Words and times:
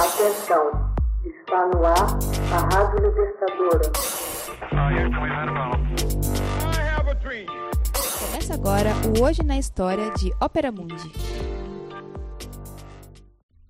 Atenção, 0.00 0.94
está 1.26 1.66
no 1.66 1.84
ar 1.84 2.18
a 2.54 2.74
Rádio 2.74 3.06
Libertadora. 3.06 3.92
Começa 8.18 8.54
agora 8.54 8.94
o 9.06 9.22
Hoje 9.22 9.42
na 9.42 9.58
História 9.58 10.10
de 10.14 10.32
Ópera 10.40 10.72
Mundi. 10.72 11.12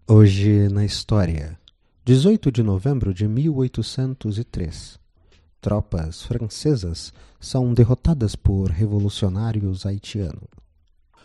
Hoje 0.06 0.68
na 0.68 0.84
História, 0.84 1.58
18 2.04 2.52
de 2.52 2.62
novembro 2.62 3.12
de 3.12 3.26
1803. 3.26 5.00
Tropas 5.60 6.22
francesas 6.22 7.12
são 7.40 7.74
derrotadas 7.74 8.36
por 8.36 8.70
revolucionários 8.70 9.84
haitianos. 9.84 10.59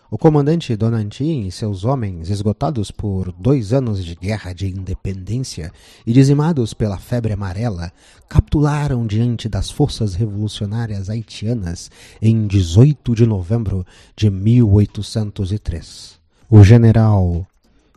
O 0.09 0.19
comandante 0.19 0.75
Donantin 0.75 1.47
e 1.47 1.51
seus 1.51 1.83
homens, 1.83 2.29
esgotados 2.29 2.91
por 2.91 3.31
dois 3.31 3.73
anos 3.73 4.05
de 4.05 4.13
guerra 4.13 4.53
de 4.53 4.67
independência 4.67 5.71
e 6.05 6.13
dizimados 6.13 6.75
pela 6.75 6.99
febre 6.99 7.33
amarela, 7.33 7.91
capitularam 8.29 9.07
diante 9.07 9.49
das 9.49 9.71
forças 9.71 10.13
revolucionárias 10.13 11.09
haitianas 11.09 11.89
em 12.21 12.45
18 12.45 13.15
de 13.15 13.25
novembro 13.25 13.83
de 14.15 14.29
1803. 14.29 16.19
O 16.51 16.63
general 16.63 17.45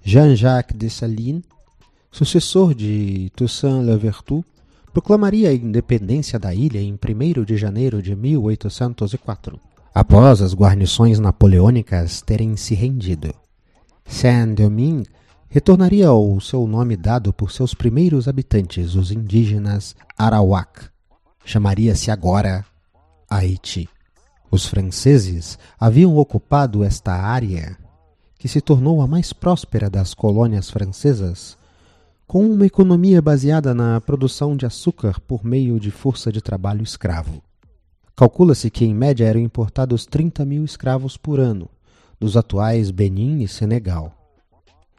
Jean-Jacques 0.02 0.78
Dessalines, 0.78 1.42
sucessor 2.11 2.75
de 2.75 3.30
Toussaint 3.36 3.84
Louverture, 3.84 4.42
proclamaria 4.95 5.50
a 5.50 5.55
independência 5.55 6.38
da 6.38 6.55
ilha 6.55 6.80
em 6.80 6.95
1 6.95 7.45
de 7.45 7.59
janeiro 7.59 8.00
de 8.00 8.16
1804 8.16 9.61
após 9.95 10.41
as 10.42 10.55
guarnições 10.55 11.19
napoleônicas 11.19 12.23
terem 12.23 12.56
se 12.56 12.74
rendido. 12.74 13.34
Saint-Domingue 14.06 15.09
retornaria 15.48 16.09
ao 16.09 16.41
seu 16.41 16.66
nome 16.66 16.97
dado 16.97 17.33
por 17.33 17.51
seus 17.51 17.74
primeiros 17.74 18.28
habitantes, 18.28 18.95
os 18.95 19.11
indígenas 19.11 19.97
Arawak. 20.16 20.89
Chamaria-se 21.44 22.11
agora 22.11 22.64
Haiti. 23.28 23.89
Os 24.50 24.66
franceses 24.66 25.59
haviam 25.78 26.16
ocupado 26.16 26.83
esta 26.83 27.12
área, 27.12 27.77
que 28.39 28.48
se 28.48 28.61
tornou 28.61 29.03
a 29.03 29.06
mais 29.06 29.33
próspera 29.33 29.91
das 29.91 30.14
colônias 30.14 30.70
francesas, 30.70 31.56
com 32.27 32.47
uma 32.47 32.66
economia 32.66 33.20
baseada 33.20 33.75
na 33.75 34.00
produção 34.00 34.55
de 34.56 34.64
açúcar 34.66 35.19
por 35.20 35.44
meio 35.44 35.81
de 35.81 35.91
força 35.91 36.31
de 36.31 36.41
trabalho 36.41 36.83
escravo. 36.83 37.42
Calcula-se 38.19 38.69
que, 38.69 38.84
em 38.84 38.92
média, 38.92 39.24
eram 39.27 39.38
importados 39.38 40.05
30 40.05 40.44
mil 40.44 40.64
escravos 40.64 41.16
por 41.16 41.38
ano, 41.38 41.70
dos 42.19 42.36
atuais 42.36 42.91
Benin 42.91 43.44
e 43.44 43.47
Senegal. 43.47 44.12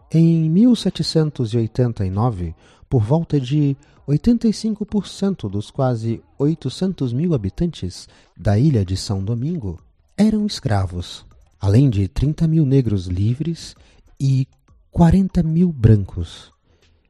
Em 0.09 0.50
1789, 0.50 2.56
por 2.88 3.03
volta 3.03 3.38
de 3.38 3.76
85% 4.08 5.50
dos 5.50 5.70
quase 5.70 6.23
800 6.38 7.11
mil 7.11 7.34
habitantes 7.34 8.08
da 8.38 8.58
ilha 8.58 8.86
de 8.86 8.95
São 8.95 9.22
Domingo 9.22 9.81
eram 10.16 10.45
escravos, 10.45 11.26
além 11.59 11.89
de 11.89 12.08
30 12.08 12.48
mil 12.48 12.66
negros 12.66 13.08
livres 13.08 13.76
e 14.17 14.48
40 14.92 15.44
mil 15.44 15.73
brancos. 15.73 16.54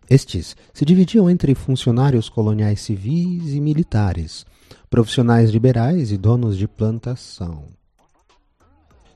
Estes 0.10 0.58
se 0.74 0.84
dividiam 0.84 1.30
entre 1.30 1.54
funcionários 1.54 2.30
coloniais 2.30 2.82
civis 2.82 3.54
e 3.54 3.62
militares, 3.62 4.44
profissionais 4.90 5.50
liberais 5.50 6.12
e 6.12 6.18
donos 6.18 6.58
de 6.58 6.68
plantação. 6.68 7.66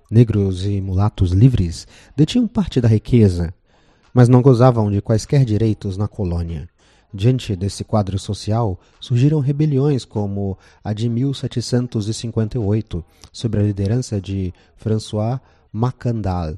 Negros 0.09 0.65
e 0.65 0.79
mulatos 0.79 1.31
livres 1.31 1.87
detinham 2.15 2.47
parte 2.47 2.79
da 2.79 2.87
riqueza, 2.87 3.53
mas 4.13 4.29
não 4.29 4.41
gozavam 4.41 4.91
de 4.91 5.01
quaisquer 5.01 5.43
direitos 5.43 5.97
na 5.97 6.07
colônia. 6.07 6.69
Diante 7.13 7.55
desse 7.55 7.83
quadro 7.83 8.17
social, 8.17 8.79
surgiram 8.99 9.39
rebeliões 9.39 10.03
como 10.03 10.57
a 10.83 10.93
de 10.93 11.07
1758, 11.07 13.05
sob 13.31 13.57
a 13.57 13.61
liderança 13.61 14.19
de 14.19 14.51
François 14.75 15.39
Macandal. 15.71 16.55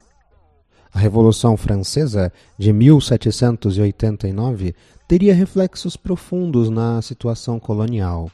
A 0.93 0.99
Revolução 0.99 1.57
Francesa 1.57 2.31
de 2.57 2.71
1789 2.71 4.73
teria 5.09 5.35
reflexos 5.35 5.97
profundos 5.97 6.69
na 6.69 7.01
situação 7.01 7.59
colonial. 7.59 8.31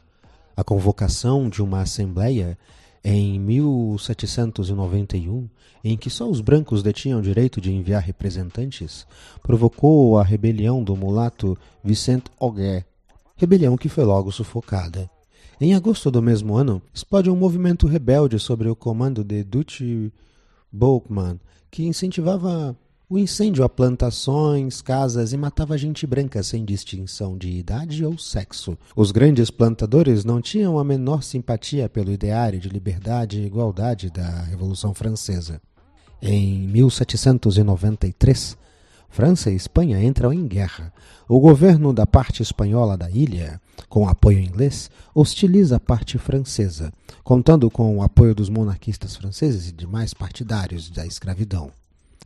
A 0.56 0.64
convocação 0.64 1.50
de 1.50 1.62
uma 1.62 1.82
assembleia 1.82 2.58
em 3.04 3.40
1791, 3.40 5.50
em 5.84 5.98
que 5.98 6.10
só 6.10 6.30
os 6.30 6.40
brancos 6.40 6.84
detinham 6.84 7.22
direito 7.22 7.60
de 7.60 7.74
enviar 7.74 8.02
representantes, 8.02 9.08
provocou 9.42 10.18
a 10.18 10.24
rebelião 10.24 10.84
do 10.84 10.96
mulato 10.96 11.58
Vicente 11.84 12.30
Auguet, 12.40 12.86
rebelião 13.36 13.76
que 13.76 13.90
foi 13.90 14.04
logo 14.04 14.32
sufocada. 14.32 15.10
Em 15.60 15.74
agosto 15.74 16.12
do 16.12 16.22
mesmo 16.22 16.56
ano, 16.56 16.82
explode 16.94 17.30
um 17.30 17.36
movimento 17.36 17.88
rebelde 17.88 18.40
sobre 18.40 18.70
o 18.70 18.76
comando 18.76 19.24
de 19.24 19.44
Duchy 19.44 20.12
Bolkman, 20.72 21.40
que 21.70 21.86
incentivava 21.86 22.76
o 23.12 23.20
incêndio 23.20 23.66
a 23.66 23.68
plantações, 23.68 24.82
casas 24.82 25.34
e 25.34 25.38
matava 25.38 25.78
gente 25.78 26.08
branca 26.08 26.42
sem 26.42 26.64
distinção 26.64 27.38
de 27.38 27.50
idade 27.50 28.06
ou 28.06 28.18
sexo. 28.18 28.78
Os 28.96 29.12
grandes 29.12 29.52
plantadores 29.52 30.24
não 30.24 30.40
tinham 30.40 30.80
a 30.80 30.84
menor 30.86 31.22
simpatia 31.22 31.90
pelo 31.90 32.10
ideário 32.10 32.58
de 32.58 32.70
liberdade 32.70 33.42
e 33.42 33.46
igualdade 33.46 34.10
da 34.10 34.44
Revolução 34.44 34.94
Francesa. 34.94 35.62
Em 36.22 36.60
1793, 36.70 38.58
França 39.10 39.52
e 39.52 39.58
Espanha 39.58 40.02
entram 40.02 40.32
em 40.32 40.48
guerra. 40.48 40.94
O 41.28 41.42
governo 41.42 41.92
da 41.92 42.08
parte 42.08 42.42
espanhola 42.42 42.96
da 42.96 43.12
ilha, 43.12 43.60
com 43.90 44.08
apoio 44.08 44.40
inglês, 44.40 44.90
hostiliza 45.14 45.76
a 45.76 45.82
parte 45.82 46.18
francesa, 46.18 46.94
contando 47.26 47.70
com 47.70 47.98
o 47.98 48.04
apoio 48.04 48.34
dos 48.34 48.48
monarquistas 48.48 49.18
franceses 49.18 49.68
e 49.68 49.74
demais 49.74 50.14
partidários 50.14 50.90
da 50.90 51.06
escravidão. 51.06 51.74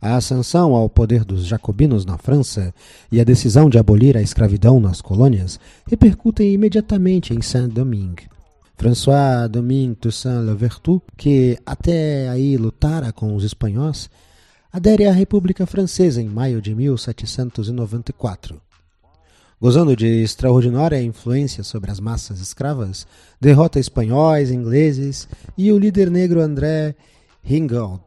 A 0.00 0.16
ascensão 0.16 0.74
ao 0.74 0.90
poder 0.90 1.24
dos 1.24 1.46
jacobinos 1.46 2.04
na 2.04 2.18
França 2.18 2.74
e 3.10 3.18
a 3.18 3.24
decisão 3.24 3.70
de 3.70 3.78
abolir 3.78 4.14
a 4.14 4.20
escravidão 4.20 4.78
nas 4.78 5.00
colônias 5.00 5.58
repercutem 5.88 6.52
imediatamente 6.52 7.32
em 7.32 7.40
Saint-Domingue. 7.40 8.28
François 8.76 9.48
Domingue 9.48 9.96
Toussaint 9.96 10.44
Louverture, 10.44 11.00
que 11.16 11.58
até 11.64 12.28
aí 12.28 12.58
lutara 12.58 13.10
com 13.10 13.34
os 13.34 13.42
espanhóis, 13.42 14.10
adere 14.70 15.06
à 15.06 15.12
República 15.12 15.64
Francesa 15.64 16.20
em 16.20 16.28
maio 16.28 16.60
de 16.60 16.74
1794. 16.74 18.60
Gozando 19.58 19.96
de 19.96 20.22
extraordinária 20.22 21.02
influência 21.02 21.64
sobre 21.64 21.90
as 21.90 21.98
massas 21.98 22.38
escravas, 22.38 23.06
derrota 23.40 23.80
espanhóis, 23.80 24.50
ingleses 24.50 25.26
e 25.56 25.72
o 25.72 25.78
líder 25.78 26.10
negro 26.10 26.42
André 26.42 26.94
Ringold 27.42 28.02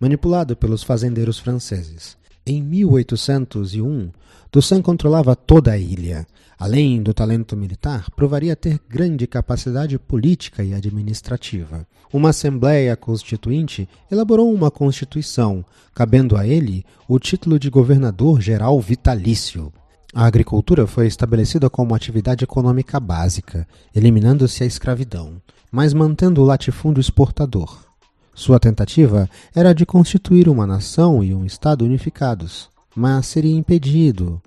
manipulado 0.00 0.56
pelos 0.56 0.82
fazendeiros 0.82 1.38
franceses. 1.38 2.16
Em 2.46 2.62
1801, 2.62 4.10
Toussaint 4.50 4.82
controlava 4.82 5.36
toda 5.36 5.72
a 5.72 5.78
ilha. 5.78 6.26
Além 6.58 7.02
do 7.02 7.14
talento 7.14 7.56
militar, 7.56 8.10
provaria 8.10 8.56
ter 8.56 8.80
grande 8.88 9.26
capacidade 9.26 9.98
política 9.98 10.64
e 10.64 10.74
administrativa. 10.74 11.86
Uma 12.12 12.30
Assembleia 12.30 12.96
Constituinte 12.96 13.88
elaborou 14.10 14.52
uma 14.52 14.70
Constituição, 14.70 15.64
cabendo 15.94 16.36
a 16.36 16.46
ele 16.46 16.84
o 17.06 17.18
título 17.18 17.58
de 17.58 17.70
governador-geral 17.70 18.80
vitalício. 18.80 19.72
A 20.12 20.26
agricultura 20.26 20.86
foi 20.86 21.06
estabelecida 21.06 21.70
como 21.70 21.94
atividade 21.94 22.42
econômica 22.42 22.98
básica, 22.98 23.66
eliminando-se 23.94 24.64
a 24.64 24.66
escravidão, 24.66 25.40
mas 25.70 25.94
mantendo 25.94 26.42
o 26.42 26.44
latifúndio 26.44 27.00
exportador. 27.00 27.89
Sua 28.34 28.58
tentativa 28.58 29.28
era 29.54 29.74
de 29.74 29.84
constituir 29.84 30.48
uma 30.48 30.66
nação 30.66 31.22
e 31.22 31.34
um 31.34 31.44
Estado 31.44 31.84
unificados, 31.84 32.70
mas 32.94 33.26
seria 33.26 33.54
impedido 33.54 34.40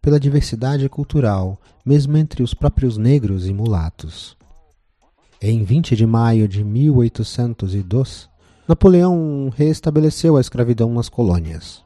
pela 0.00 0.20
diversidade 0.20 0.88
cultural, 0.88 1.58
mesmo 1.84 2.16
entre 2.16 2.42
os 2.42 2.54
próprios 2.54 2.96
negros 2.96 3.46
e 3.46 3.52
mulatos. 3.52 4.36
Em 5.40 5.64
20 5.64 5.96
de 5.96 6.06
maio 6.06 6.48
de 6.48 6.64
1802, 6.64 8.28
Napoleão 8.68 9.52
reestabeleceu 9.54 10.36
a 10.36 10.40
escravidão 10.40 10.92
nas 10.92 11.08
colônias. 11.08 11.82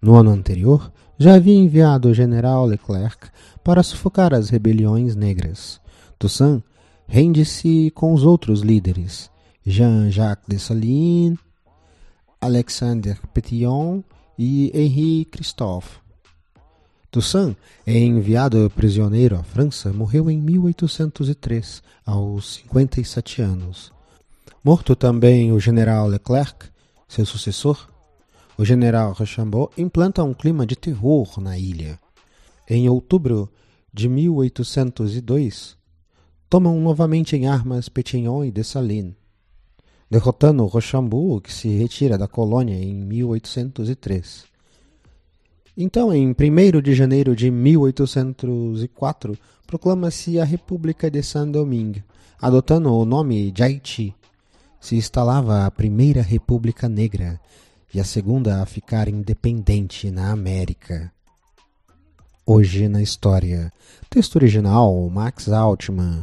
No 0.00 0.14
ano 0.14 0.30
anterior, 0.30 0.92
já 1.18 1.34
havia 1.34 1.54
enviado 1.54 2.08
o 2.08 2.14
general 2.14 2.66
Leclerc 2.66 3.28
para 3.62 3.82
sufocar 3.82 4.34
as 4.34 4.50
rebeliões 4.50 5.14
negras. 5.14 5.80
Toussaint 6.18 6.62
rende-se 7.06 7.90
com 7.94 8.12
os 8.12 8.24
outros 8.24 8.60
líderes, 8.60 9.30
Jean-Jacques 9.64 10.44
Dessalines, 10.48 11.38
Alexander 12.40 13.18
Petillon 13.32 14.02
e 14.36 14.70
Henri 14.74 15.24
Christophe. 15.26 16.00
Toussaint, 17.10 17.54
enviado 17.86 18.72
prisioneiro 18.74 19.36
à 19.36 19.42
França, 19.42 19.92
morreu 19.92 20.30
em 20.30 20.38
1803, 20.38 21.82
aos 22.04 22.54
57 22.54 23.42
anos. 23.42 23.92
Morto 24.64 24.96
também 24.96 25.52
o 25.52 25.60
general 25.60 26.08
Leclerc, 26.08 26.66
seu 27.06 27.26
sucessor, 27.26 27.88
o 28.56 28.64
general 28.64 29.12
Rochambeau 29.12 29.70
implanta 29.76 30.24
um 30.24 30.34
clima 30.34 30.66
de 30.66 30.74
terror 30.74 31.40
na 31.40 31.58
ilha. 31.58 31.98
Em 32.68 32.88
outubro 32.88 33.50
de 33.92 34.08
1802, 34.08 35.76
tomam 36.48 36.80
novamente 36.80 37.36
em 37.36 37.46
armas 37.46 37.88
Petignon 37.88 38.44
e 38.44 38.50
Dessalines, 38.50 39.14
derrotando 40.12 40.66
Rochambeau, 40.66 41.40
que 41.40 41.50
se 41.50 41.68
retira 41.70 42.18
da 42.18 42.28
colônia 42.28 42.74
em 42.74 42.94
1803. 42.94 44.44
Então, 45.74 46.12
em 46.12 46.28
1 46.28 46.34
de 46.82 46.94
janeiro 46.94 47.34
de 47.34 47.50
1804, 47.50 49.38
proclama-se 49.66 50.38
a 50.38 50.44
República 50.44 51.10
de 51.10 51.22
Saint-Domingue, 51.22 52.04
adotando 52.38 52.92
o 52.92 53.06
nome 53.06 53.50
de 53.50 53.62
Haiti. 53.62 54.14
Se 54.78 54.96
instalava 54.96 55.64
a 55.64 55.70
primeira 55.70 56.20
República 56.20 56.90
Negra 56.90 57.40
e 57.94 57.98
a 57.98 58.04
segunda 58.04 58.60
a 58.60 58.66
ficar 58.66 59.08
independente 59.08 60.10
na 60.10 60.30
América. 60.30 61.10
Hoje 62.44 62.86
na 62.86 63.00
História. 63.00 63.72
Texto 64.10 64.36
original 64.36 65.08
Max 65.08 65.48
Altman. 65.48 66.22